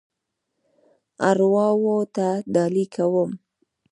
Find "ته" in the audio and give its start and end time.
2.15-2.27